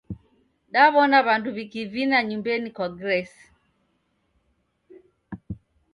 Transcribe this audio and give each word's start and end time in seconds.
Daw'ona 0.73 1.17
w'andu 1.25 1.49
w'ikivina 1.55 2.17
nyumbenyi 2.27 2.69
kwa 2.75 2.87
Grace. 2.97 3.41